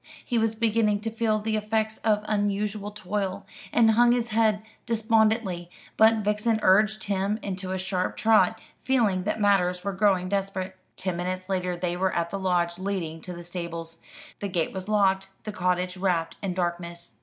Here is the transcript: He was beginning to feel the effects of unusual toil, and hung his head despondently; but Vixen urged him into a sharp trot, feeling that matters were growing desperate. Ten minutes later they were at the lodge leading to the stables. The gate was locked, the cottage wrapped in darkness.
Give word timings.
He 0.25 0.39
was 0.39 0.55
beginning 0.55 1.01
to 1.01 1.11
feel 1.11 1.37
the 1.37 1.55
effects 1.55 1.99
of 1.99 2.25
unusual 2.27 2.89
toil, 2.89 3.45
and 3.71 3.91
hung 3.91 4.13
his 4.13 4.29
head 4.29 4.63
despondently; 4.87 5.69
but 5.95 6.23
Vixen 6.23 6.59
urged 6.63 7.03
him 7.03 7.37
into 7.43 7.71
a 7.71 7.77
sharp 7.77 8.17
trot, 8.17 8.59
feeling 8.83 9.25
that 9.25 9.39
matters 9.39 9.83
were 9.83 9.93
growing 9.93 10.27
desperate. 10.27 10.75
Ten 10.95 11.17
minutes 11.17 11.49
later 11.49 11.77
they 11.77 11.95
were 11.95 12.15
at 12.15 12.31
the 12.31 12.39
lodge 12.39 12.79
leading 12.79 13.21
to 13.21 13.33
the 13.33 13.43
stables. 13.43 14.01
The 14.39 14.49
gate 14.49 14.73
was 14.73 14.87
locked, 14.87 15.29
the 15.43 15.51
cottage 15.51 15.97
wrapped 15.97 16.35
in 16.41 16.55
darkness. 16.55 17.19